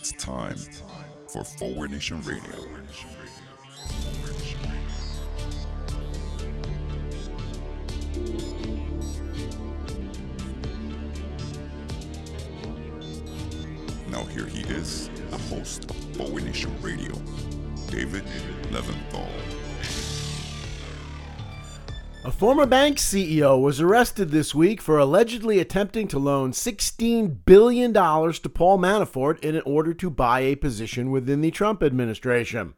[0.00, 0.56] It's time
[1.28, 2.40] for Forward Nation Radio.
[14.08, 17.12] Now here he is, the host of Forward Nation Radio,
[17.90, 18.24] David
[18.70, 19.59] Leventhal.
[22.22, 27.94] A former bank CEO was arrested this week for allegedly attempting to loan $16 billion
[27.94, 32.74] to Paul Manafort in order to buy a position within the Trump administration.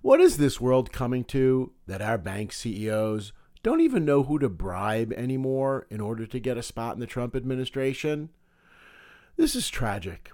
[0.00, 3.32] What is this world coming to that our bank CEOs
[3.64, 7.06] don't even know who to bribe anymore in order to get a spot in the
[7.08, 8.28] Trump administration?
[9.36, 10.30] This is tragic.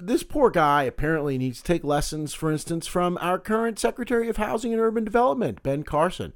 [0.00, 4.38] This poor guy apparently needs to take lessons, for instance, from our current Secretary of
[4.38, 6.32] Housing and Urban Development, Ben Carson,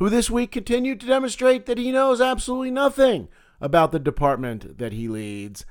[0.00, 3.28] who this week continued to demonstrate that he knows absolutely nothing
[3.60, 5.66] about the department that he leads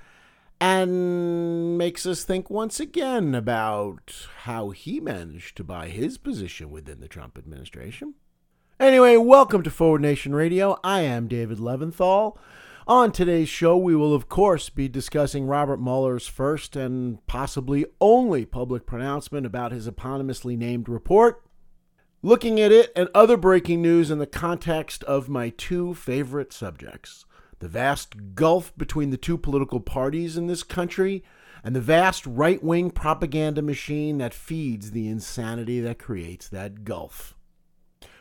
[0.62, 7.00] and makes us think once again about how he managed to buy his position within
[7.00, 8.14] the Trump administration.
[8.80, 10.80] Anyway, welcome to Forward Nation Radio.
[10.84, 12.38] I am David Leventhal.
[12.88, 18.46] On today's show, we will, of course, be discussing Robert Mueller's first and possibly only
[18.46, 21.42] public pronouncement about his eponymously named report.
[22.22, 27.26] Looking at it and other breaking news in the context of my two favorite subjects
[27.60, 31.24] the vast gulf between the two political parties in this country
[31.64, 37.36] and the vast right wing propaganda machine that feeds the insanity that creates that gulf.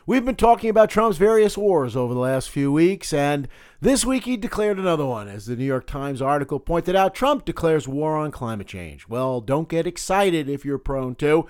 [0.05, 3.47] We've been talking about Trump's various wars over the last few weeks, and
[3.79, 5.27] this week he declared another one.
[5.27, 9.07] As the New York Times article pointed out, Trump declares war on climate change.
[9.07, 11.47] Well, don't get excited if you're prone to.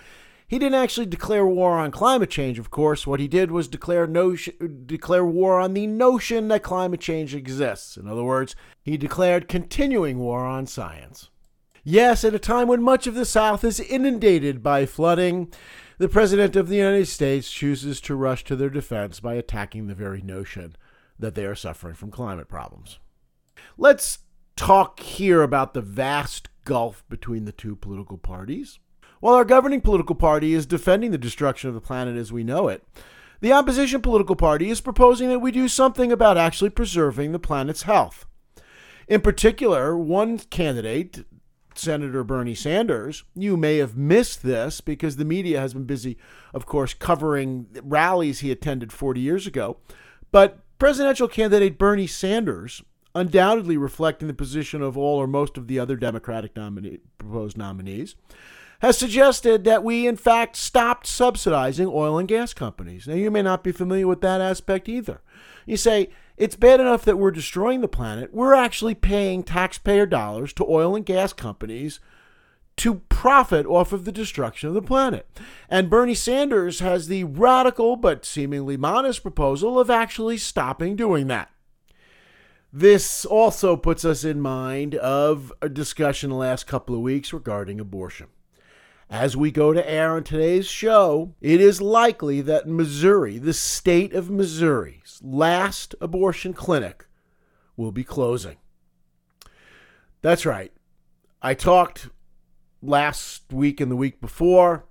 [0.50, 3.06] He didn't actually declare war on climate change, of course.
[3.06, 7.98] What he did was declare, declare war on the notion that climate change exists.
[7.98, 11.30] In other words, he declared continuing war on science.
[11.84, 15.54] Yes, at a time when much of the South is inundated by flooding,
[16.00, 19.94] the President of the United States chooses to rush to their defense by attacking the
[19.94, 20.76] very notion
[21.20, 22.98] that they are suffering from climate problems.
[23.78, 24.20] Let's
[24.56, 28.80] talk here about the vast gulf between the two political parties.
[29.20, 32.70] While our governing political party is defending the destruction of the planet as we know
[32.70, 32.84] it,
[33.42, 37.84] the opposition political party is proposing that we do something about actually preserving the planet's
[37.84, 38.26] health.
[39.08, 41.26] In particular, one candidate,
[41.76, 46.18] Senator Bernie Sanders, you may have missed this because the media has been busy,
[46.54, 49.78] of course, covering rallies he attended 40 years ago.
[50.32, 52.84] But presidential candidate Bernie Sanders,
[53.16, 58.16] undoubtedly reflecting the position of all or most of the other Democratic nominee, proposed nominees,
[58.80, 63.08] has suggested that we, in fact, stopped subsidizing oil and gas companies.
[63.08, 65.22] Now, you may not be familiar with that aspect either.
[65.66, 68.34] You say, it's bad enough that we're destroying the planet.
[68.34, 72.00] We're actually paying taxpayer dollars to oil and gas companies
[72.78, 75.28] to profit off of the destruction of the planet.
[75.70, 81.52] And Bernie Sanders has the radical but seemingly modest proposal of actually stopping doing that.
[82.72, 87.82] This also puts us in mind of a discussion the last couple of weeks regarding
[87.82, 88.28] abortion.
[89.10, 94.14] As we go to air on today's show, it is likely that Missouri, the state
[94.14, 97.08] of Missouri's last abortion clinic,
[97.76, 98.58] will be closing.
[100.22, 100.72] That's right.
[101.42, 102.10] I talked
[102.84, 104.86] last week and the week before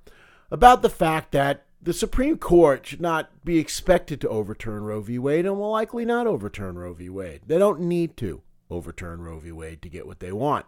[0.50, 5.20] about the fact that the Supreme Court should not be expected to overturn Roe v.
[5.20, 7.08] Wade and will likely not overturn Roe v.
[7.08, 7.42] Wade.
[7.46, 9.52] They don't need to overturn Roe v.
[9.52, 10.66] Wade to get what they want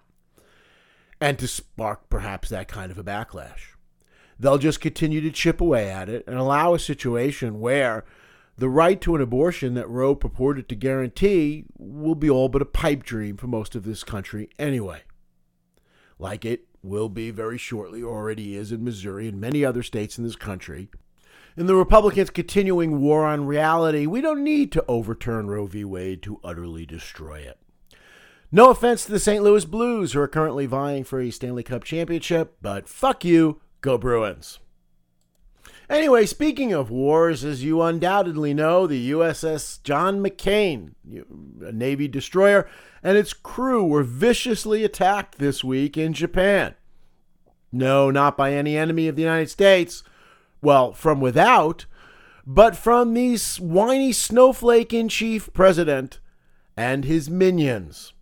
[1.20, 3.74] and to spark perhaps that kind of a backlash.
[4.38, 8.04] They'll just continue to chip away at it and allow a situation where
[8.56, 12.66] the right to an abortion that Roe purported to guarantee will be all but a
[12.66, 15.02] pipe dream for most of this country anyway.
[16.18, 20.24] Like it will be very shortly, already is in Missouri and many other states in
[20.24, 20.88] this country.
[21.56, 25.84] In the Republicans' continuing war on reality, we don't need to overturn Roe v.
[25.84, 27.58] Wade to utterly destroy it.
[28.52, 29.44] No offense to the St.
[29.44, 33.96] Louis Blues, who are currently vying for a Stanley Cup championship, but fuck you, go
[33.96, 34.58] Bruins.
[35.88, 40.94] Anyway, speaking of wars, as you undoubtedly know, the USS John McCain,
[41.64, 42.68] a Navy destroyer,
[43.04, 46.74] and its crew were viciously attacked this week in Japan.
[47.70, 50.02] No, not by any enemy of the United States.
[50.60, 51.86] Well, from without,
[52.44, 56.18] but from the whiny snowflake in chief president
[56.76, 58.12] and his minions.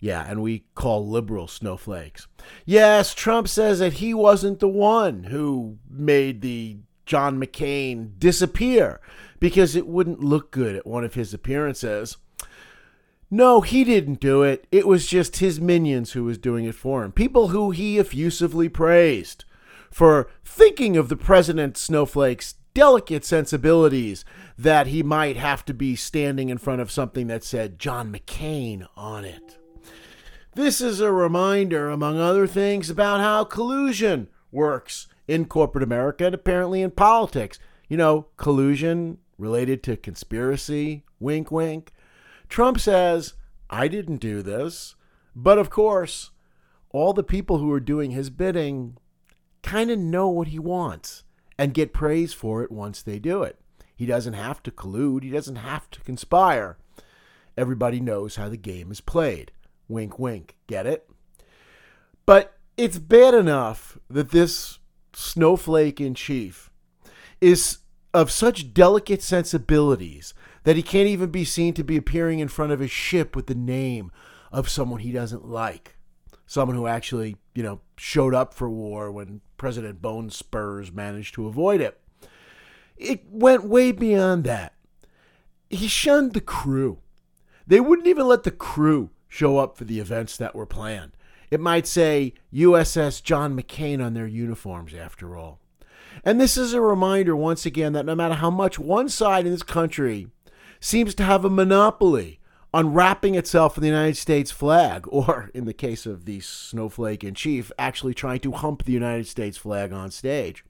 [0.00, 2.28] Yeah, and we call liberal snowflakes.
[2.64, 9.00] Yes, Trump says that he wasn't the one who made the John McCain disappear
[9.40, 12.16] because it wouldn't look good at one of his appearances.
[13.30, 14.66] No, he didn't do it.
[14.72, 17.12] It was just his minions who was doing it for him.
[17.12, 19.44] People who he effusively praised
[19.90, 24.24] for thinking of the president snowflake's delicate sensibilities
[24.56, 28.86] that he might have to be standing in front of something that said John McCain
[28.96, 29.57] on it.
[30.58, 36.34] This is a reminder, among other things, about how collusion works in corporate America and
[36.34, 37.60] apparently in politics.
[37.88, 41.92] You know, collusion related to conspiracy, wink, wink.
[42.48, 43.34] Trump says,
[43.70, 44.96] I didn't do this.
[45.32, 46.32] But of course,
[46.90, 48.96] all the people who are doing his bidding
[49.62, 51.22] kind of know what he wants
[51.56, 53.60] and get praise for it once they do it.
[53.94, 56.78] He doesn't have to collude, he doesn't have to conspire.
[57.56, 59.52] Everybody knows how the game is played.
[59.88, 60.56] Wink, wink.
[60.66, 61.08] Get it?
[62.26, 64.78] But it's bad enough that this
[65.14, 66.70] snowflake in chief
[67.40, 67.78] is
[68.14, 72.72] of such delicate sensibilities that he can't even be seen to be appearing in front
[72.72, 74.10] of his ship with the name
[74.52, 75.96] of someone he doesn't like.
[76.46, 81.46] Someone who actually, you know, showed up for war when President Bone Spurs managed to
[81.46, 82.00] avoid it.
[82.96, 84.74] It went way beyond that.
[85.70, 86.98] He shunned the crew.
[87.66, 91.12] They wouldn't even let the crew show up for the events that were planned.
[91.50, 95.60] It might say USS John McCain on their uniforms, after all.
[96.24, 99.52] And this is a reminder, once again, that no matter how much one side in
[99.52, 100.28] this country
[100.80, 102.40] seems to have a monopoly
[102.72, 107.24] on wrapping itself in the United States flag, or in the case of the snowflake
[107.24, 110.64] in chief, actually trying to hump the United States flag on stage.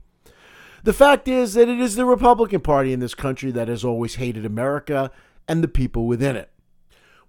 [0.85, 4.15] The fact is that it is the Republican Party in this country that has always
[4.15, 5.11] hated America
[5.49, 6.51] and the people within it.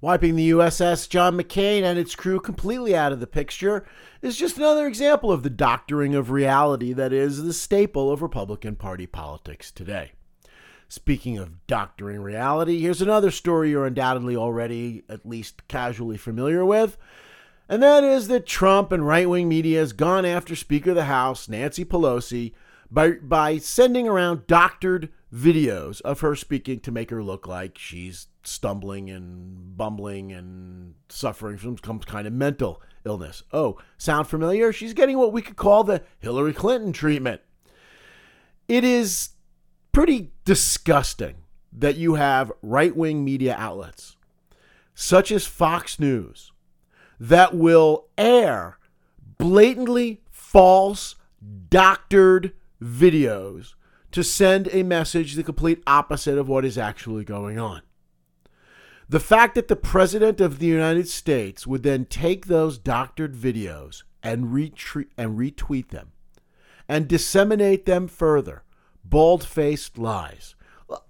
[0.01, 3.85] Wiping the USS John McCain and its crew completely out of the picture
[4.21, 8.77] is just another example of the doctoring of reality that is the staple of Republican
[8.77, 10.13] Party politics today.
[10.87, 16.97] Speaking of doctoring reality, here's another story you're undoubtedly already at least casually familiar with.
[17.67, 21.05] And that is that Trump and right wing media has gone after Speaker of the
[21.05, 22.53] House, Nancy Pelosi,
[22.89, 28.27] by, by sending around doctored videos of her speaking to make her look like she's
[28.43, 33.43] stumbling and bumbling and suffering from some kind of mental illness.
[33.53, 34.73] Oh, sound familiar?
[34.73, 37.41] She's getting what we could call the Hillary Clinton treatment.
[38.67, 39.29] It is
[39.91, 41.35] pretty disgusting
[41.71, 44.15] that you have right wing media outlets,
[44.95, 46.51] such as Fox News,
[47.19, 48.77] that will air
[49.37, 51.15] blatantly false,
[51.69, 53.73] doctored videos
[54.11, 57.81] to send a message the complete opposite of what is actually going on.
[59.07, 64.03] The fact that the President of the United States would then take those doctored videos
[64.21, 66.11] and, retweet, and retweet them
[66.87, 68.63] and disseminate them further
[69.03, 70.55] bald faced lies.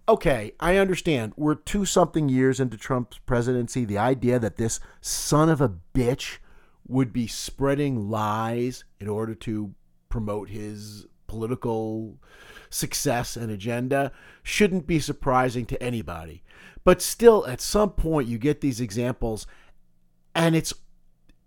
[0.07, 1.33] Okay, I understand.
[1.37, 3.85] We're two something years into Trump's presidency.
[3.85, 6.37] The idea that this son of a bitch
[6.87, 9.73] would be spreading lies in order to
[10.09, 12.17] promote his political
[12.69, 14.11] success and agenda
[14.43, 16.43] shouldn't be surprising to anybody.
[16.83, 19.45] But still, at some point, you get these examples,
[20.33, 20.73] and it's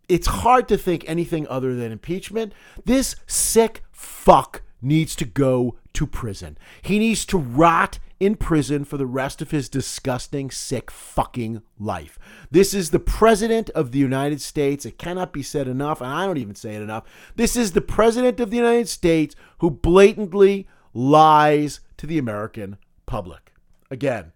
[0.08, 2.52] it's hard to think anything other than impeachment.
[2.84, 6.58] This sick fuck needs to go to prison.
[6.82, 12.18] He needs to rot in prison for the rest of his disgusting, sick fucking life.
[12.50, 14.86] This is the President of the United States.
[14.86, 17.04] It cannot be said enough, and I don't even say it enough.
[17.34, 23.52] This is the President of the United States who blatantly lies to the American public.
[23.90, 24.32] Again,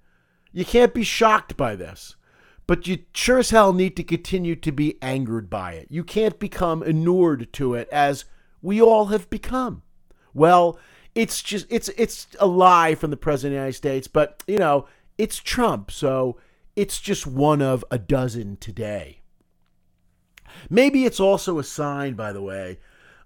[0.52, 2.16] you can't be shocked by this,
[2.66, 5.88] but you sure as hell need to continue to be angered by it.
[5.90, 8.24] You can't become inured to it as
[8.62, 9.82] we all have become.
[10.34, 10.78] Well,
[11.14, 14.58] it's just it's it's a lie from the president of the United States, but you
[14.58, 14.86] know,
[15.16, 16.38] it's Trump, so
[16.74, 19.20] it's just one of a dozen today.
[20.68, 22.78] Maybe it's also a sign, by the way,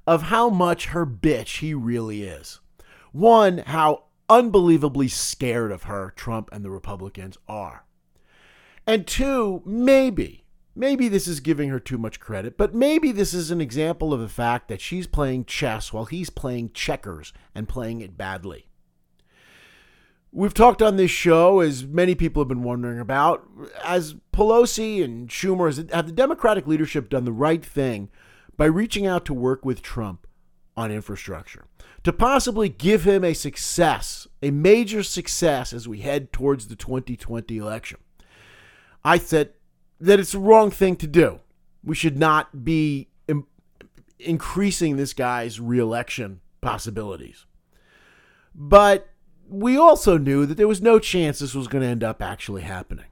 [0.06, 2.60] of how much her bitch he really is.
[3.12, 7.84] One, how unbelievably scared of her Trump and the Republicans are.
[8.86, 13.50] And two, maybe, maybe this is giving her too much credit, but maybe this is
[13.50, 18.00] an example of the fact that she's playing chess while he's playing checkers and playing
[18.00, 18.68] it badly.
[20.32, 23.44] We've talked on this show, as many people have been wondering about,
[23.84, 28.10] as Pelosi and Schumer, have the Democratic leadership done the right thing
[28.56, 30.28] by reaching out to work with Trump
[30.76, 31.64] on infrastructure?
[32.04, 37.58] To possibly give him a success, a major success as we head towards the 2020
[37.58, 37.98] election.
[39.04, 39.52] I said
[40.00, 41.40] that it's the wrong thing to do.
[41.84, 43.46] We should not be Im-
[44.18, 47.44] increasing this guy's reelection possibilities.
[48.54, 49.08] But
[49.48, 52.62] we also knew that there was no chance this was going to end up actually
[52.62, 53.06] happening.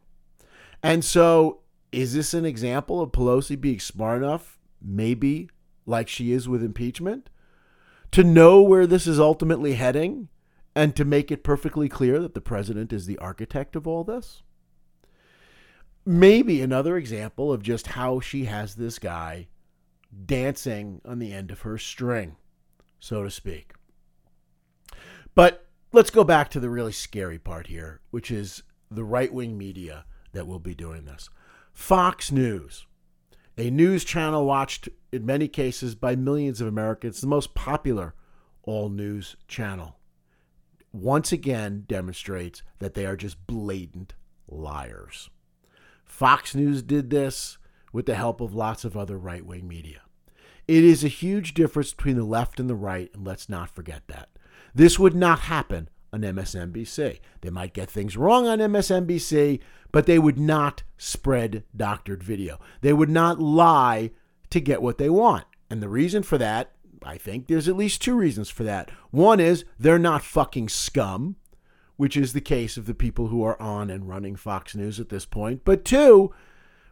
[0.82, 5.48] And so Is this an example of Pelosi being smart enough, maybe
[5.86, 7.30] like she is with impeachment,
[8.12, 10.28] to know where this is ultimately heading
[10.74, 14.42] and to make it perfectly clear that the president is the architect of all this?
[16.06, 19.48] Maybe another example of just how she has this guy
[20.24, 22.36] dancing on the end of her string,
[22.98, 23.72] so to speak.
[25.34, 29.58] But let's go back to the really scary part here, which is the right wing
[29.58, 31.28] media that will be doing this.
[31.72, 32.86] Fox News,
[33.58, 38.14] a news channel watched in many cases by millions of Americans, the most popular
[38.62, 39.96] all news channel,
[40.92, 44.14] once again demonstrates that they are just blatant
[44.46, 45.28] liars.
[46.04, 47.58] Fox News did this
[47.92, 50.02] with the help of lots of other right wing media.
[50.68, 54.02] It is a huge difference between the left and the right, and let's not forget
[54.08, 54.28] that.
[54.74, 57.20] This would not happen on MSNBC.
[57.40, 59.60] They might get things wrong on MSNBC,
[59.92, 62.58] but they would not spread doctored video.
[62.80, 64.10] They would not lie
[64.50, 65.44] to get what they want.
[65.70, 66.72] And the reason for that,
[67.02, 68.90] I think there's at least two reasons for that.
[69.10, 71.36] One is they're not fucking scum,
[71.96, 75.08] which is the case of the people who are on and running Fox News at
[75.08, 75.62] this point.
[75.64, 76.32] But two,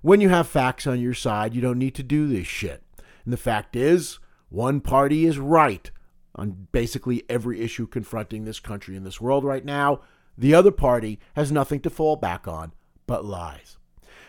[0.03, 2.83] when you have facts on your side, you don't need to do this shit.
[3.25, 4.19] And the fact is,
[4.49, 5.91] one party is right
[6.37, 10.01] on basically every issue confronting this country and this world right now.
[10.39, 12.73] The other party has nothing to fall back on
[13.07, 13.79] but lies.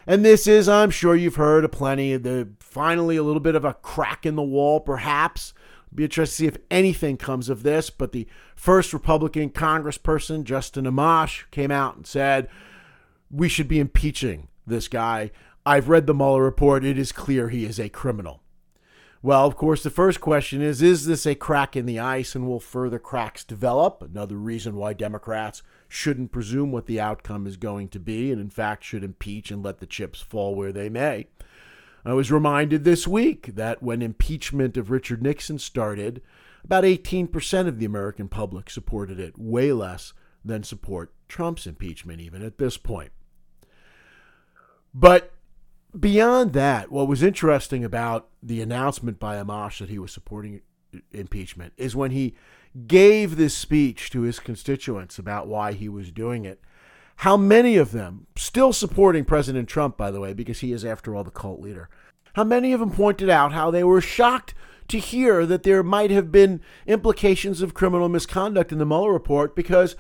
[0.06, 3.66] And this is, I'm sure you've heard a plenty the finally a little bit of
[3.66, 5.54] a crack in the wall, perhaps.
[5.94, 7.90] Be interested to see if anything comes of this.
[7.90, 12.48] But the first Republican congressperson, Justin Amash, came out and said,
[13.30, 15.32] We should be impeaching this guy.
[15.66, 16.86] I've read the Mueller report.
[16.86, 18.42] It is clear he is a criminal.
[19.24, 22.48] Well, of course, the first question is Is this a crack in the ice and
[22.48, 24.02] will further cracks develop?
[24.02, 28.50] Another reason why Democrats shouldn't presume what the outcome is going to be and, in
[28.50, 31.28] fact, should impeach and let the chips fall where they may.
[32.06, 36.22] I was reminded this week that when impeachment of Richard Nixon started,
[36.64, 40.14] about 18% of the American public supported it, way less
[40.46, 43.12] than support Trump's impeachment, even at this point.
[44.94, 45.34] But
[45.98, 50.62] beyond that, what was interesting about the announcement by Amash that he was supporting
[51.12, 52.36] impeachment is when he
[52.88, 56.62] gave this speech to his constituents about why he was doing it.
[57.22, 61.16] How many of them, still supporting President Trump, by the way, because he is, after
[61.16, 61.90] all, the cult leader,
[62.34, 64.54] how many of them pointed out how they were shocked
[64.90, 69.56] to hear that there might have been implications of criminal misconduct in the Mueller report
[69.56, 69.96] because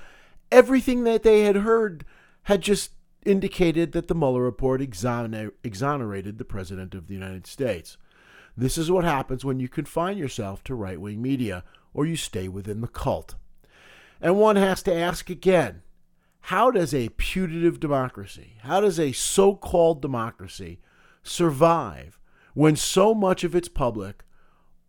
[0.51, 2.06] everything that they had heard
[2.44, 2.91] had just
[3.25, 7.97] indicated that the Mueller report exoner- exonerated the President of the United States.
[8.55, 12.47] This is what happens when you confine yourself to right wing media or you stay
[12.47, 13.36] within the cult.
[14.19, 15.83] And one has to ask again
[16.41, 20.79] how does a putative democracy, how does a so called democracy
[21.21, 22.19] survive
[22.53, 24.24] when so much of its public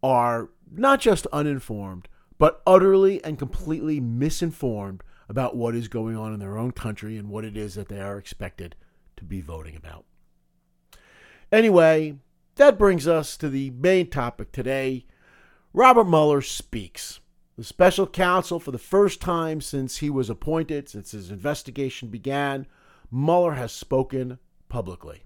[0.03, 2.09] are not just uninformed,
[2.39, 7.29] but utterly and completely misinformed about what is going on in their own country and
[7.29, 8.75] what it is that they are expected
[9.17, 10.05] to be voting about.
[11.53, 12.17] Anyway,
[12.57, 15.07] that brings us to the main topic today.
[15.73, 17.21] Robert Mueller speaks.
[17.57, 22.67] The special counsel, for the first time since he was appointed, since his investigation began,
[23.11, 25.25] Mueller has spoken publicly.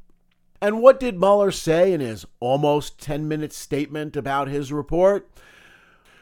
[0.60, 5.28] And what did Mueller say in his almost 10 minute statement about his report?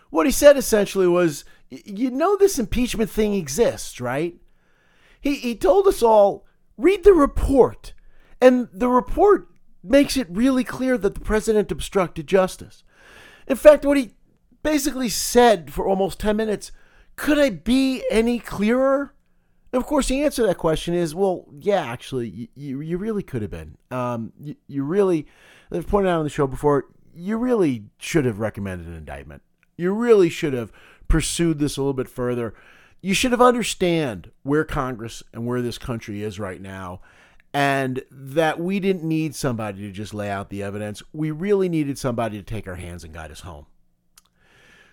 [0.08, 4.36] What he said essentially was you know this impeachment thing exists, right?
[5.20, 6.46] He, he told us all
[6.76, 7.94] read the report.
[8.40, 9.48] And the report
[9.82, 12.82] makes it really clear that the president obstructed justice.
[13.46, 14.14] In fact, what he
[14.62, 16.72] basically said for almost 10 minutes
[17.16, 19.14] could I be any clearer?
[19.74, 23.42] Of course, the answer to that question is well, yeah, actually, you, you really could
[23.42, 23.76] have been.
[23.90, 25.26] Um, you, you really,
[25.70, 29.42] I've pointed out on the show before, you really should have recommended an indictment.
[29.76, 30.72] You really should have
[31.10, 32.54] pursued this a little bit further,
[33.02, 37.00] you should have understand where Congress and where this country is right now
[37.52, 41.02] and that we didn't need somebody to just lay out the evidence.
[41.12, 43.66] We really needed somebody to take our hands and guide us home.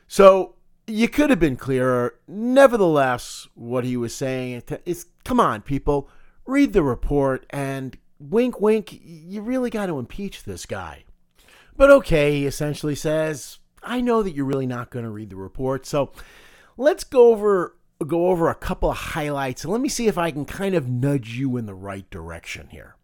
[0.07, 0.55] So
[0.87, 2.15] you could have been clearer.
[2.27, 6.09] Nevertheless, what he was saying is come on, people,
[6.45, 11.03] read the report and wink, wink, you really got to impeach this guy.
[11.75, 15.35] But okay, he essentially says, I know that you're really not going to read the
[15.35, 15.85] report.
[15.85, 16.11] So
[16.77, 20.29] let's go over go over a couple of highlights and let me see if I
[20.29, 22.95] can kind of nudge you in the right direction here.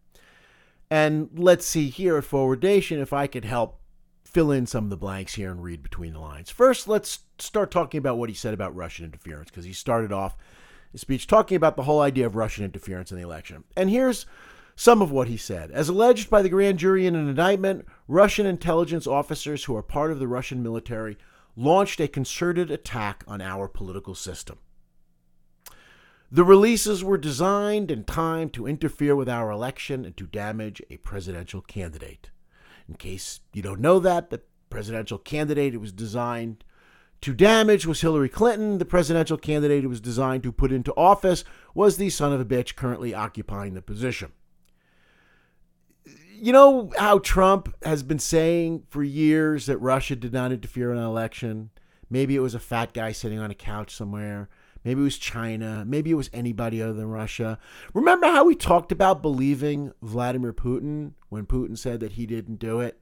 [0.88, 3.80] And let's see here at Forward Nation if I could help
[4.24, 6.50] fill in some of the blanks here and read between the lines.
[6.50, 10.36] First, let's start talking about what he said about Russian interference because he started off
[10.92, 13.64] his speech talking about the whole idea of Russian interference in the election.
[13.76, 14.26] And here's
[14.76, 15.70] Some of what he said.
[15.70, 20.10] As alleged by the grand jury in an indictment, Russian intelligence officers who are part
[20.10, 21.16] of the Russian military
[21.56, 24.58] launched a concerted attack on our political system.
[26.30, 30.96] The releases were designed and timed to interfere with our election and to damage a
[30.96, 32.30] presidential candidate.
[32.88, 36.64] In case you don't know that, the presidential candidate it was designed
[37.20, 38.78] to damage was Hillary Clinton.
[38.78, 42.44] The presidential candidate it was designed to put into office was the son of a
[42.44, 44.32] bitch currently occupying the position
[46.44, 50.98] you know how Trump has been saying for years that Russia did not interfere in
[50.98, 51.70] an election?
[52.10, 54.50] Maybe it was a fat guy sitting on a couch somewhere.
[54.84, 55.84] Maybe it was China.
[55.86, 57.58] Maybe it was anybody other than Russia.
[57.94, 62.78] Remember how we talked about believing Vladimir Putin when Putin said that he didn't do
[62.78, 63.00] it?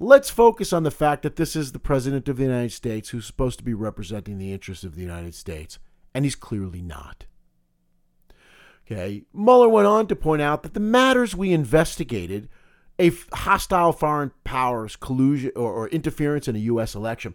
[0.00, 3.26] Let's focus on the fact that this is the President of the United States who's
[3.26, 5.78] supposed to be representing the interests of the United States,
[6.14, 7.26] and he's clearly not.
[8.86, 9.24] Okay.
[9.32, 12.48] Mueller went on to point out that the matters we investigated,
[12.98, 16.94] a hostile foreign powers collusion or, or interference in a U.S.
[16.94, 17.34] election,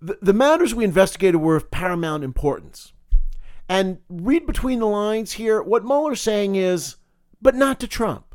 [0.00, 2.92] the, the matters we investigated were of paramount importance.
[3.68, 6.96] And read between the lines here, what Mueller's saying is,
[7.40, 8.34] but not to Trump,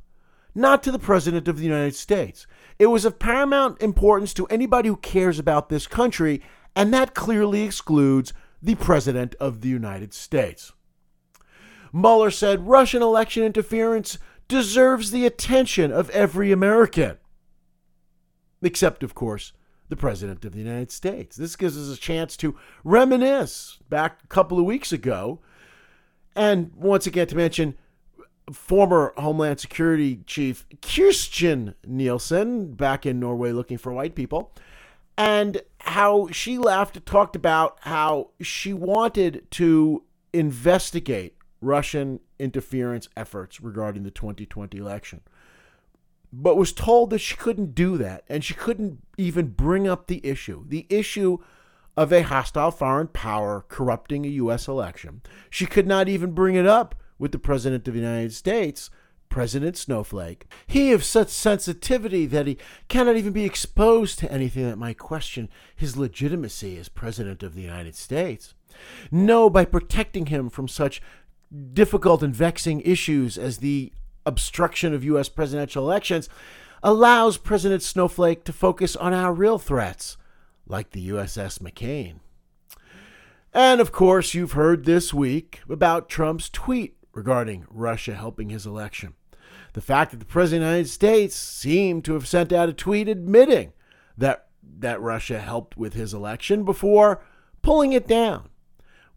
[0.55, 2.47] not to the President of the United States.
[2.79, 6.41] It was of paramount importance to anybody who cares about this country,
[6.75, 10.71] and that clearly excludes the President of the United States.
[11.95, 14.17] Mueller said Russian election interference
[14.49, 17.17] deserves the attention of every American.
[18.61, 19.53] Except, of course,
[19.87, 21.37] the President of the United States.
[21.37, 25.39] This gives us a chance to reminisce back a couple of weeks ago.
[26.35, 27.77] And once again, to mention
[28.51, 34.53] former Homeland Security Chief Kirstjen Nielsen back in Norway looking for white people,
[35.17, 41.34] and how she left, talked about how she wanted to investigate
[41.65, 45.21] Russian interference efforts regarding the 2020 election,
[46.31, 50.25] but was told that she couldn't do that and she couldn't even bring up the
[50.25, 50.63] issue.
[50.67, 51.39] The issue
[51.97, 54.67] of a hostile foreign power corrupting a U.S.
[54.67, 55.21] election.
[55.49, 58.89] She could not even bring it up with the President of the United States,
[59.29, 60.45] President Snowflake.
[60.67, 65.49] He of such sensitivity that he cannot even be exposed to anything that might question
[65.75, 68.53] his legitimacy as President of the United States.
[69.09, 71.01] No, by protecting him from such
[71.73, 73.91] difficult and vexing issues as the
[74.25, 75.29] obstruction of U.S.
[75.29, 76.29] presidential elections
[76.83, 80.17] allows President Snowflake to focus on our real threats,
[80.67, 82.19] like the USS McCain.
[83.53, 89.13] And of course, you've heard this week about Trump's tweet regarding Russia helping his election.
[89.73, 92.73] The fact that the President of the United States seemed to have sent out a
[92.73, 93.73] tweet admitting
[94.17, 94.47] that,
[94.79, 97.21] that Russia helped with his election before
[97.61, 98.49] pulling it down.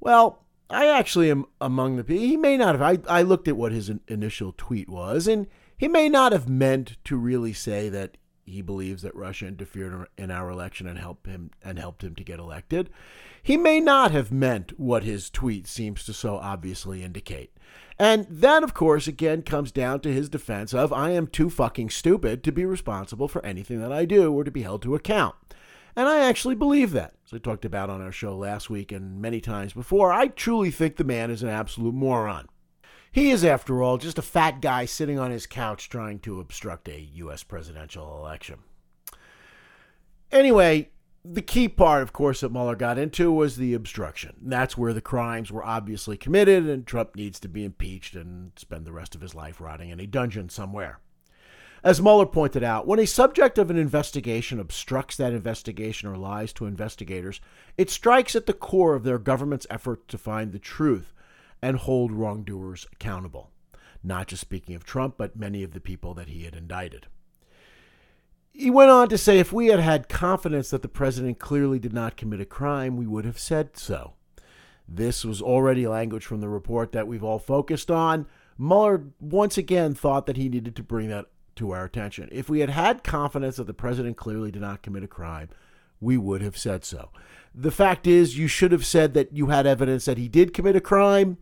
[0.00, 2.24] Well, I actually am among the people.
[2.24, 2.82] He may not have.
[3.08, 6.96] I, I looked at what his initial tweet was, and he may not have meant
[7.04, 11.50] to really say that he believes that Russia interfered in our election and helped him
[11.62, 12.90] and helped him to get elected.
[13.42, 17.52] He may not have meant what his tweet seems to so obviously indicate.
[17.98, 21.90] And that, of course, again comes down to his defense of I am too fucking
[21.90, 25.34] stupid to be responsible for anything that I do or to be held to account.
[25.98, 27.14] And I actually believe that.
[27.26, 30.70] As I talked about on our show last week and many times before, I truly
[30.70, 32.46] think the man is an absolute moron.
[33.10, 36.88] He is, after all, just a fat guy sitting on his couch trying to obstruct
[36.88, 37.42] a U.S.
[37.42, 38.60] presidential election.
[40.30, 40.90] Anyway,
[41.24, 44.36] the key part, of course, that Mueller got into was the obstruction.
[44.40, 48.86] That's where the crimes were obviously committed, and Trump needs to be impeached and spend
[48.86, 51.00] the rest of his life rotting in a dungeon somewhere.
[51.84, 56.52] As Mueller pointed out, when a subject of an investigation obstructs that investigation or lies
[56.54, 57.40] to investigators,
[57.76, 61.12] it strikes at the core of their government's effort to find the truth
[61.62, 63.50] and hold wrongdoers accountable.
[64.02, 67.06] Not just speaking of Trump, but many of the people that he had indicted.
[68.52, 71.92] He went on to say if we had had confidence that the president clearly did
[71.92, 74.14] not commit a crime, we would have said so.
[74.88, 78.26] This was already language from the report that we've all focused on.
[78.56, 81.26] Mueller once again thought that he needed to bring that
[81.58, 82.28] to our attention.
[82.32, 85.48] If we had had confidence that the president clearly did not commit a crime,
[86.00, 87.10] we would have said so.
[87.54, 90.76] The fact is, you should have said that you had evidence that he did commit
[90.76, 91.38] a crime.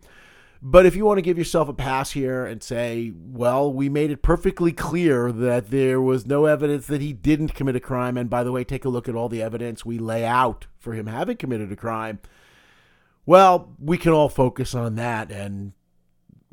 [0.59, 4.09] But if you want to give yourself a pass here and say, well, we made
[4.09, 8.27] it perfectly clear that there was no evidence that he didn't commit a crime, and
[8.27, 11.05] by the way, take a look at all the evidence we lay out for him
[11.05, 12.19] having committed a crime,
[13.27, 15.73] well, we can all focus on that and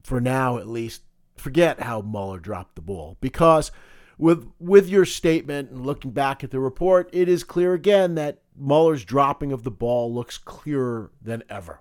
[0.03, 1.03] for now at least
[1.37, 3.73] forget how Mueller dropped the ball because
[4.18, 8.40] with with your statement and looking back at the report, it is clear again that
[8.57, 11.81] Mueller's dropping of the ball looks clearer than ever.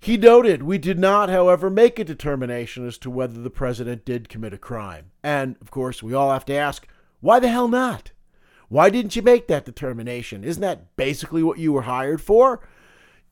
[0.00, 4.28] He noted, We did not, however, make a determination as to whether the president did
[4.28, 5.10] commit a crime.
[5.22, 6.86] And, of course, we all have to ask,
[7.20, 8.12] why the hell not?
[8.68, 10.44] Why didn't you make that determination?
[10.44, 12.60] Isn't that basically what you were hired for?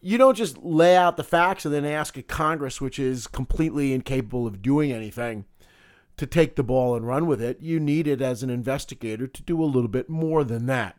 [0.06, 3.92] You don't just lay out the facts and then ask a Congress, which is completely
[3.92, 5.46] incapable of doing anything,
[6.16, 7.60] to take the ball and run with it.
[7.60, 10.96] You need it as an investigator to do a little bit more than that.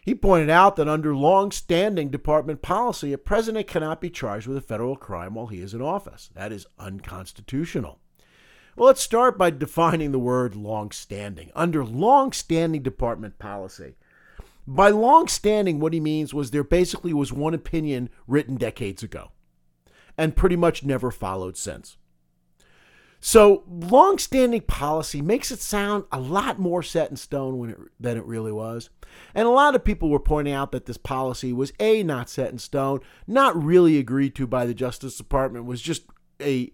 [0.00, 4.56] He pointed out that under long standing department policy, a president cannot be charged with
[4.56, 6.30] a federal crime while he is in office.
[6.32, 7.98] That is unconstitutional.
[8.76, 11.50] Well, let's start by defining the word long standing.
[11.54, 13.96] Under long standing department policy,
[14.66, 19.30] by long standing, what he means was there basically was one opinion written decades ago
[20.18, 21.96] and pretty much never followed since.
[23.18, 28.24] So, long-standing policy makes it sound a lot more set in stone it, than it
[28.24, 28.90] really was.
[29.34, 32.52] And a lot of people were pointing out that this policy was A, not set
[32.52, 36.04] in stone, not really agreed to by the Justice Department, was just
[36.40, 36.70] a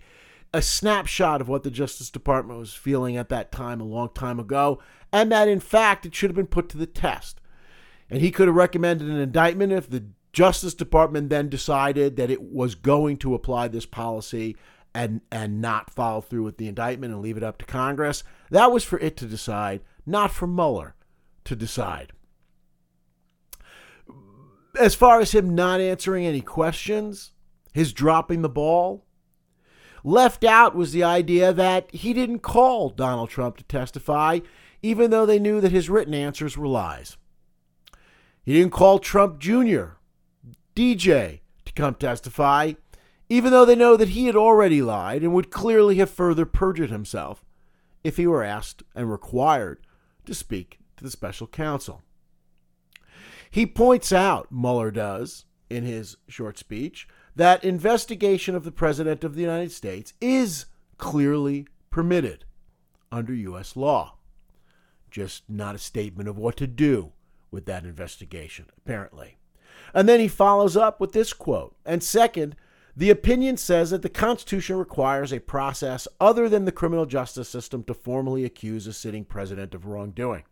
[0.55, 4.38] a snapshot of what the Justice Department was feeling at that time a long time
[4.38, 4.78] ago,
[5.11, 7.40] and that in fact it should have been put to the test.
[8.12, 12.42] And he could have recommended an indictment if the Justice Department then decided that it
[12.42, 14.55] was going to apply this policy
[14.94, 18.22] and and not follow through with the indictment and leave it up to Congress.
[18.51, 20.94] That was for it to decide, not for Mueller
[21.44, 22.12] to decide.
[24.79, 27.31] As far as him not answering any questions,
[27.72, 29.07] his dropping the ball,
[30.05, 34.40] left out was the idea that he didn't call Donald Trump to testify,
[34.83, 37.16] even though they knew that his written answers were lies.
[38.44, 39.96] He didn't call Trump Jr.,
[40.74, 42.72] DJ, to come testify,
[43.28, 46.90] even though they know that he had already lied and would clearly have further perjured
[46.90, 47.44] himself
[48.02, 49.87] if he were asked and required
[50.26, 52.02] to speak to the special counsel.
[53.50, 59.35] He points out, Mueller does, in his short speech, that investigation of the President of
[59.35, 60.66] the United States is
[60.98, 62.44] clearly permitted
[63.12, 63.76] under U.S.
[63.76, 64.16] law.
[65.11, 67.12] Just not a statement of what to do
[67.52, 69.36] with that investigation, apparently.
[69.94, 71.76] And then he follows up with this quote.
[71.84, 72.56] And second,
[72.96, 77.84] the opinion says that the Constitution requires a process other than the criminal justice system
[77.84, 80.44] to formally accuse a sitting president of wrongdoing.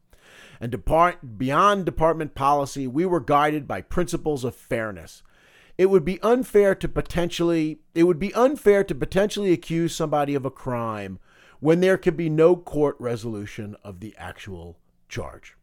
[0.60, 5.22] And depart, beyond department policy, we were guided by principles of fairness.
[5.76, 10.44] It would be unfair to potentially it would be unfair to potentially accuse somebody of
[10.44, 11.18] a crime
[11.60, 15.56] when there could be no court resolution of the actual charge.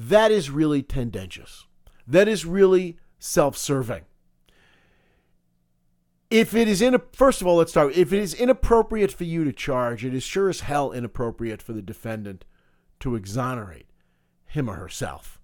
[0.00, 1.66] That is really tendentious.
[2.06, 4.02] That is really self-serving.
[6.30, 9.24] If it is in a, first of all let's start if it is inappropriate for
[9.24, 12.44] you to charge it is sure as hell inappropriate for the defendant
[13.00, 13.86] to exonerate
[14.46, 15.40] him or herself.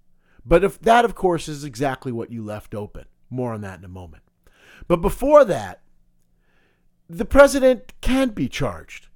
[0.46, 3.06] But if that of course is exactly what you left open.
[3.30, 4.22] More on that in a moment.
[4.86, 5.82] But before that
[7.08, 9.08] the president can be charged.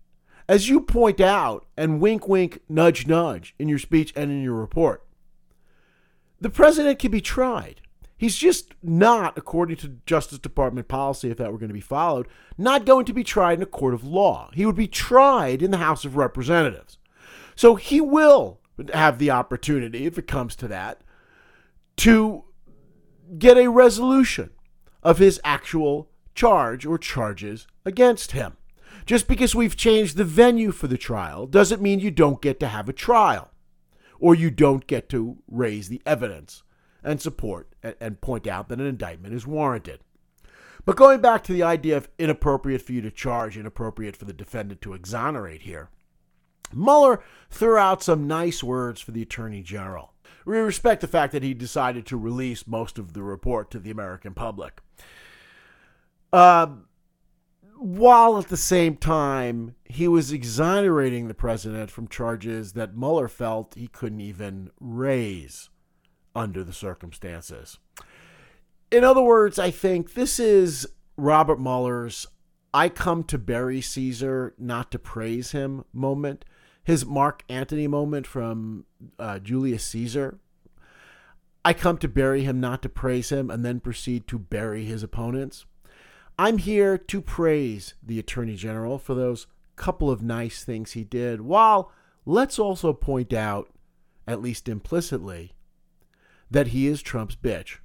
[0.48, 4.54] As you point out and wink wink nudge nudge in your speech and in your
[4.54, 5.04] report
[6.40, 7.80] the president can be tried
[8.18, 12.26] He's just not, according to Justice Department policy, if that were going to be followed,
[12.58, 14.50] not going to be tried in a court of law.
[14.52, 16.98] He would be tried in the House of Representatives.
[17.54, 18.58] So he will
[18.92, 21.02] have the opportunity, if it comes to that,
[21.98, 22.44] to
[23.38, 24.50] get a resolution
[25.04, 28.56] of his actual charge or charges against him.
[29.06, 32.68] Just because we've changed the venue for the trial doesn't mean you don't get to
[32.68, 33.52] have a trial
[34.18, 36.62] or you don't get to raise the evidence
[37.02, 40.00] and support and point out that an indictment is warranted.
[40.84, 44.32] But going back to the idea of inappropriate for you to charge, inappropriate for the
[44.32, 45.90] defendant to exonerate here,
[46.72, 50.12] Mueller threw out some nice words for the Attorney General.
[50.44, 53.90] We respect the fact that he decided to release most of the report to the
[53.90, 54.80] American public.
[56.32, 56.68] Uh,
[57.78, 63.74] while at the same time, he was exonerating the president from charges that Mueller felt
[63.74, 65.70] he couldn't even raise
[66.34, 67.78] under the circumstances.
[68.90, 72.26] In other words, I think this is Robert Mueller's
[72.72, 76.44] I come to bury Caesar, not to praise him moment.
[76.84, 78.84] His Mark Antony moment from
[79.18, 80.38] uh, Julius Caesar.
[81.64, 85.02] I come to bury him, not to praise him, and then proceed to bury his
[85.02, 85.66] opponents.
[86.40, 91.40] I'm here to praise the Attorney General for those couple of nice things he did,
[91.40, 91.90] while
[92.24, 93.70] let's also point out,
[94.24, 95.56] at least implicitly,
[96.48, 97.78] that he is Trump's bitch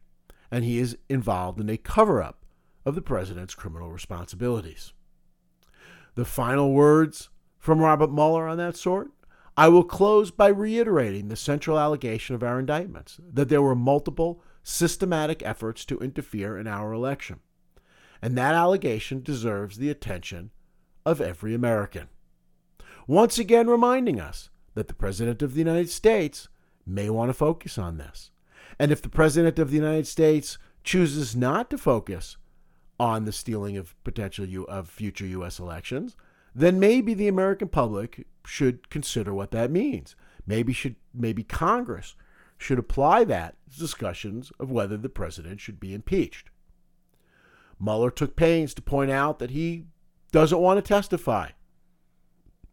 [0.52, 2.46] and he is involved in a cover up
[2.86, 4.94] of the president's criminal responsibilities.
[6.14, 9.10] The final words from Robert Mueller on that sort?
[9.58, 14.44] I will close by reiterating the central allegation of our indictments that there were multiple
[14.62, 17.40] systematic efforts to interfere in our election.
[18.24, 20.52] And that allegation deserves the attention
[21.06, 22.08] of every American.
[23.06, 26.48] Once again, reminding us that the President of the United States
[26.86, 28.32] may want to focus on this.
[28.80, 32.38] And if the President of the United States chooses not to focus
[32.98, 35.60] on the stealing of potential U- of future U.S.
[35.60, 36.16] elections,
[36.56, 40.16] then maybe the American public should consider what that means.
[40.48, 42.16] Maybe should maybe Congress
[42.58, 46.50] should apply that to discussions of whether the president should be impeached.
[47.84, 49.88] Mueller took pains to point out that he
[50.32, 51.50] doesn't want to testify.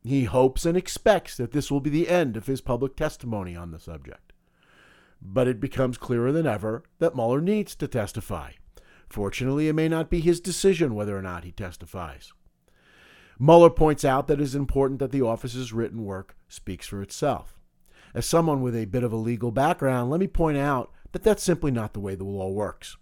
[0.04, 3.72] He hopes and expects that this will be the end of his public testimony on
[3.72, 4.32] the subject.
[5.20, 8.52] But it becomes clearer than ever that Mueller needs to testify.
[9.08, 12.32] Fortunately, it may not be his decision whether or not he testifies.
[13.38, 17.58] Mueller points out that it is important that the office's written work speaks for itself.
[18.14, 21.42] As someone with a bit of a legal background, let me point out that that's
[21.42, 22.96] simply not the way the law works.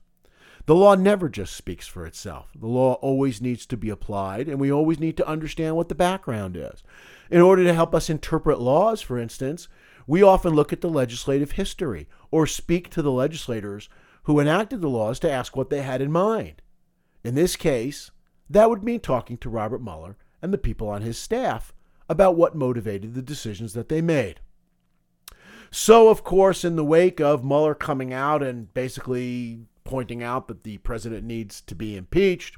[0.68, 2.50] The law never just speaks for itself.
[2.54, 5.94] The law always needs to be applied, and we always need to understand what the
[5.94, 6.82] background is.
[7.30, 9.68] In order to help us interpret laws, for instance,
[10.06, 13.88] we often look at the legislative history or speak to the legislators
[14.24, 16.60] who enacted the laws to ask what they had in mind.
[17.24, 18.10] In this case,
[18.50, 21.72] that would mean talking to Robert Mueller and the people on his staff
[22.10, 24.40] about what motivated the decisions that they made.
[25.70, 30.62] So, of course, in the wake of Mueller coming out and basically pointing out that
[30.62, 32.56] the president needs to be impeached,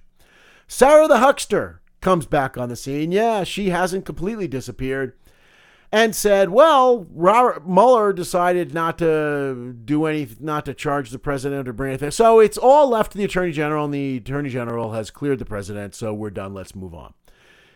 [0.68, 3.12] Sarah the Huckster comes back on the scene.
[3.12, 5.14] Yeah, she hasn't completely disappeared.
[5.92, 11.66] And said, well, Robert Mueller decided not to do any, not to charge the president
[11.66, 12.12] or bring anything.
[12.12, 15.44] So it's all left to the attorney general, and the attorney general has cleared the
[15.44, 15.96] president.
[15.96, 16.54] So we're done.
[16.54, 17.14] Let's move on.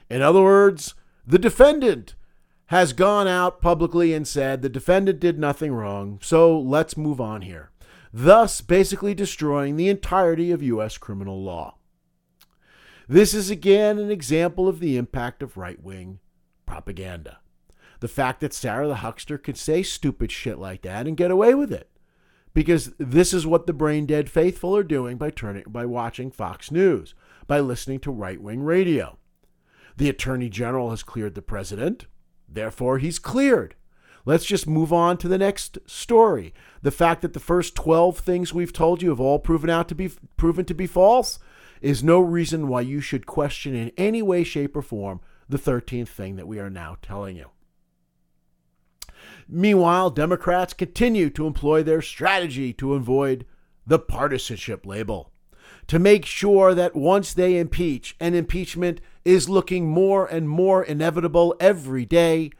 [0.08, 0.94] In other words,
[1.26, 2.14] the defendant
[2.66, 7.42] has gone out publicly and said the defendant did nothing wrong, so let's move on
[7.42, 7.70] here,
[8.16, 10.96] thus basically destroying the entirety of U.S.
[10.98, 11.74] criminal law.
[13.08, 16.20] This is again an example of the impact of right wing
[16.64, 17.40] propaganda.
[17.98, 21.54] The fact that Sarah the Huckster could say stupid shit like that and get away
[21.54, 21.90] with it.
[22.54, 26.70] Because this is what the brain dead faithful are doing by turning by watching Fox
[26.70, 27.14] News,
[27.48, 29.18] by listening to right wing radio.
[29.96, 32.06] The Attorney General has cleared the president.
[32.48, 33.74] Therefore, he's cleared.
[34.24, 36.54] Let's just move on to the next story.
[36.82, 39.94] The fact that the first 12 things we've told you have all proven out to
[39.94, 41.38] be proven to be false
[41.82, 46.08] is no reason why you should question in any way shape or form the 13th
[46.08, 47.50] thing that we are now telling you.
[49.46, 53.44] Meanwhile, Democrats continue to employ their strategy to avoid
[53.86, 55.32] the partisanship label
[55.86, 61.54] to make sure that once they impeach, and impeachment is looking more and more inevitable
[61.60, 62.50] every day,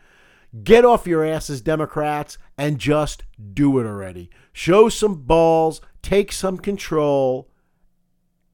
[0.63, 4.31] get off your asses, Democrats, and just do it already.
[4.53, 7.51] Show some balls, take some control,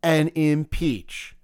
[0.03, 1.37] and impeach.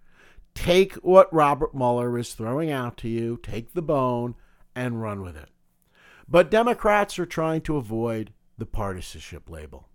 [0.54, 4.34] Take what Robert Mueller is throwing out to you, take the bone,
[4.74, 5.50] and run with it.
[6.26, 9.88] But Democrats are trying to avoid the partisanship label.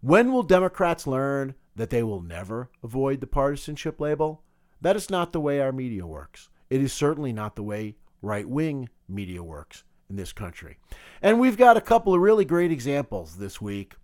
[0.00, 4.42] When will Democrats learn that they will never avoid the partisanship label?
[4.80, 6.48] That is not the way our media works.
[6.68, 10.78] It is certainly not the way right wing media works in this country.
[11.22, 13.94] And we've got a couple of really great examples this week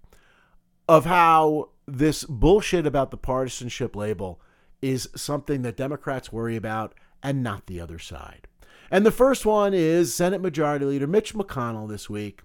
[0.89, 4.41] of how this bullshit about the partisanship label
[4.81, 8.47] is something that Democrats worry about and not the other side.
[8.91, 12.43] And the first one is Senate Majority Leader Mitch McConnell this week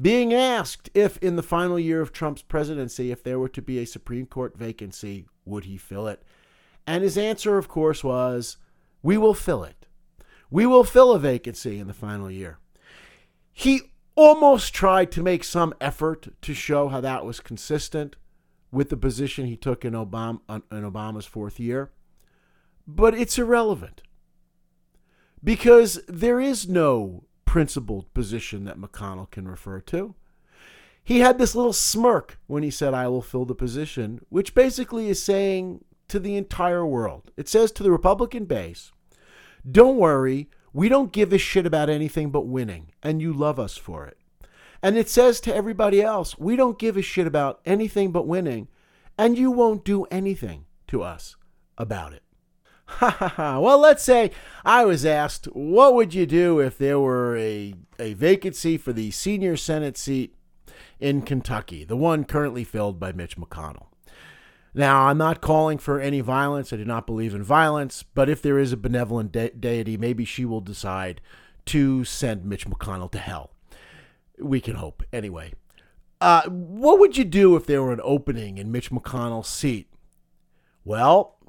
[0.00, 3.78] being asked if, in the final year of Trump's presidency, if there were to be
[3.78, 6.22] a Supreme Court vacancy, would he fill it?
[6.86, 8.58] And his answer, of course, was,
[9.02, 9.86] We will fill it.
[10.50, 12.58] We will fill a vacancy in the final year.
[13.58, 18.14] He almost tried to make some effort to show how that was consistent
[18.70, 21.90] with the position he took in, Obama, in Obama's fourth year,
[22.86, 24.02] but it's irrelevant
[25.42, 30.14] because there is no principled position that McConnell can refer to.
[31.02, 35.08] He had this little smirk when he said, I will fill the position, which basically
[35.08, 38.92] is saying to the entire world, it says to the Republican base,
[39.68, 43.76] don't worry, we don't give a shit about anything but winning, and you love us
[43.76, 44.18] for it.
[44.82, 48.68] And it says to everybody else, we don't give a shit about anything but winning,
[49.16, 51.36] and you won't do anything to us
[51.76, 52.22] about it.
[52.90, 53.60] Ha ha ha.
[53.60, 54.30] Well, let's say
[54.64, 59.10] I was asked, what would you do if there were a, a vacancy for the
[59.10, 60.34] senior Senate seat
[60.98, 63.88] in Kentucky, the one currently filled by Mitch McConnell?
[64.78, 66.72] Now, I'm not calling for any violence.
[66.72, 68.04] I do not believe in violence.
[68.04, 71.20] But if there is a benevolent de- deity, maybe she will decide
[71.66, 73.50] to send Mitch McConnell to hell.
[74.38, 75.02] We can hope.
[75.12, 75.54] Anyway,
[76.20, 79.92] uh, what would you do if there were an opening in Mitch McConnell's seat?
[80.84, 81.40] Well,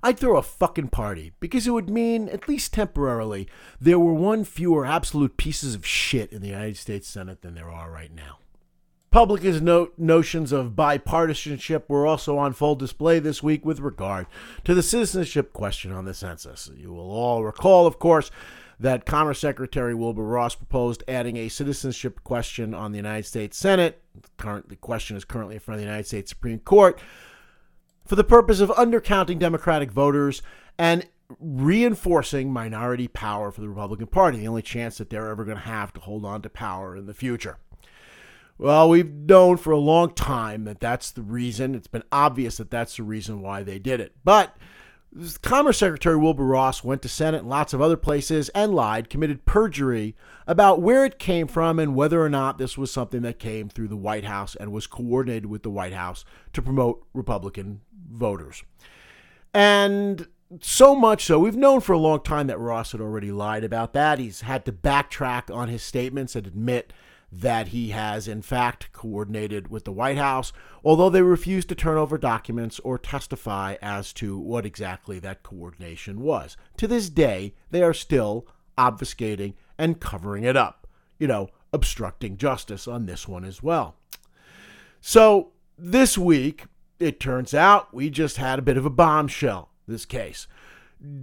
[0.00, 3.48] I'd throw a fucking party because it would mean, at least temporarily,
[3.80, 7.68] there were one fewer absolute pieces of shit in the United States Senate than there
[7.68, 8.38] are right now.
[9.12, 14.24] Republicans' no- notions of bipartisanship were also on full display this week with regard
[14.62, 16.70] to the citizenship question on the census.
[16.76, 18.30] You will all recall, of course,
[18.78, 24.00] that Commerce Secretary Wilbur Ross proposed adding a citizenship question on the United States Senate.
[24.36, 27.00] Current, the question is currently in front of the United States Supreme Court
[28.06, 30.40] for the purpose of undercounting Democratic voters
[30.78, 31.08] and
[31.40, 35.64] reinforcing minority power for the Republican Party, the only chance that they're ever going to
[35.64, 37.58] have to hold on to power in the future.
[38.60, 41.74] Well, we've known for a long time that that's the reason.
[41.74, 44.14] It's been obvious that that's the reason why they did it.
[44.22, 44.54] But
[45.40, 49.46] Commerce Secretary Wilbur Ross went to Senate and lots of other places and lied, committed
[49.46, 50.14] perjury
[50.46, 53.88] about where it came from and whether or not this was something that came through
[53.88, 57.80] the White House and was coordinated with the White House to promote Republican
[58.12, 58.62] voters.
[59.54, 60.28] And
[60.60, 63.94] so much so, we've known for a long time that Ross had already lied about
[63.94, 64.18] that.
[64.18, 66.92] He's had to backtrack on his statements and admit
[67.32, 70.52] that he has, in fact, coordinated with the White House,
[70.84, 76.20] although they refuse to turn over documents or testify as to what exactly that coordination
[76.20, 76.56] was.
[76.78, 80.88] To this day, they are still obfuscating and covering it up,
[81.18, 83.96] you know, obstructing justice on this one as well.
[85.00, 86.64] So, this week,
[86.98, 90.46] it turns out we just had a bit of a bombshell, this case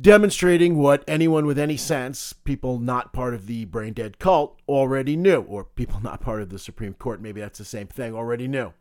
[0.02, 5.16] demonstrating what anyone with any sense, people not part of the brain dead cult, already
[5.16, 8.48] knew, or people not part of the Supreme Court, maybe that's the same thing, already
[8.48, 8.74] knew.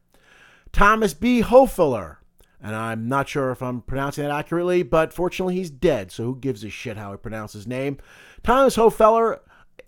[0.73, 1.43] Thomas B.
[1.43, 2.17] Hofeller,
[2.63, 6.37] and I'm not sure if I'm pronouncing that accurately, but fortunately he's dead, so who
[6.37, 7.99] gives a shit how I pronounce his name?
[8.43, 9.41] Thomas Hofeller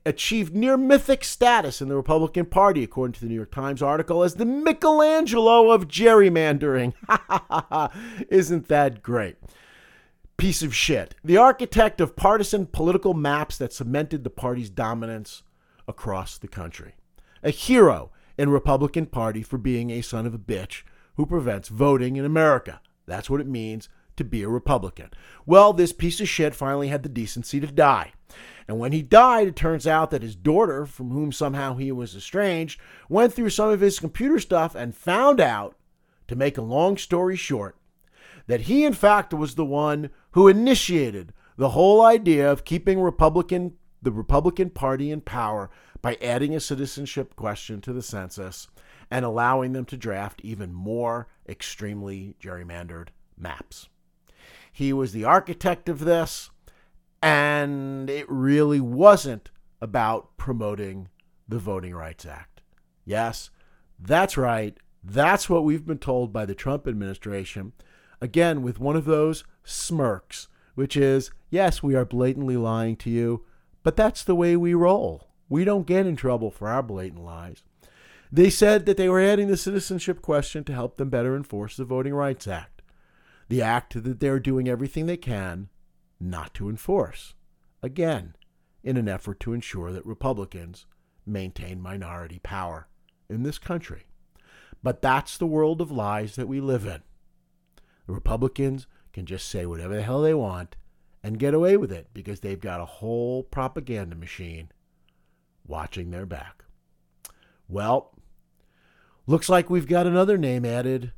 [0.05, 4.23] achieved near mythic status in the Republican Party, according to the New York Times article,
[4.23, 6.95] as the Michelangelo of gerrymandering.
[8.31, 9.37] Isn't that great?
[10.39, 11.17] Piece of shit.
[11.23, 15.43] The architect of partisan political maps that cemented the party's dominance
[15.89, 16.95] across the country.
[17.43, 20.85] A hero in Republican Party for being a son of a bitch
[21.17, 22.81] who prevents voting in America.
[23.05, 25.11] That's what it means to be a Republican.
[25.45, 28.13] Well, this piece of shit finally had the decency to die.
[28.69, 32.15] And when he died, it turns out that his daughter, from whom somehow he was
[32.15, 35.75] estranged, went through some of his computer stuff and found out,
[36.29, 37.77] to make a long story short,
[38.47, 43.73] that he, in fact, was the one who initiated the whole idea of keeping Republican
[44.01, 45.69] the Republican Party in power
[46.01, 48.69] by adding a citizenship question to the census
[49.11, 53.89] and allowing them to draft even more extremely gerrymandered maps.
[54.71, 56.51] He was the architect of this,
[57.21, 61.09] and it really wasn't about promoting
[61.49, 62.61] the Voting Rights Act.
[63.05, 63.51] Yes,
[63.99, 64.79] that's right.
[65.03, 67.73] That's what we've been told by the Trump administration
[68.21, 73.45] again with one of those smirks, which is, yes, we are blatantly lying to you,
[73.83, 75.29] but that's the way we roll.
[75.49, 77.63] We don't get in trouble for our blatant lies.
[78.31, 81.85] They said that they were adding the citizenship question to help them better enforce the
[81.85, 82.83] Voting Rights Act,
[83.49, 85.69] the act that they're doing everything they can
[86.21, 87.35] not to enforce.
[87.83, 88.35] Again,
[88.83, 90.87] in an effort to ensure that Republicans
[91.25, 92.89] maintain minority power
[93.29, 94.05] in this country.
[94.83, 97.03] But that's the world of lies that we live in.
[98.07, 98.87] The Republicans
[99.19, 100.77] can just say whatever the hell they want
[101.25, 104.71] and get away with it because they've got a whole propaganda machine
[105.67, 106.65] watching their back.
[107.67, 108.15] Well,
[109.27, 111.13] looks like we've got another name added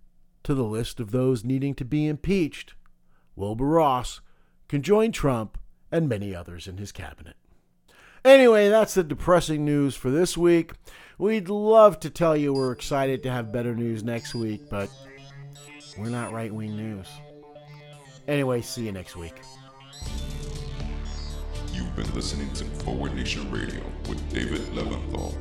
[0.44, 2.72] to the list of those needing to be impeached.
[3.36, 4.22] Wilbur Ross
[4.66, 5.58] can join Trump
[5.92, 7.36] and many others in his cabinet.
[8.24, 10.72] Anyway, that's the depressing news for this week.
[11.18, 14.88] We'd love to tell you we're excited to have better news next week, but
[15.98, 17.06] we're not right wing news.
[18.30, 19.34] Anyway, see you next week.
[21.72, 25.34] You've been listening to Forward Nation Radio with David Leventhal.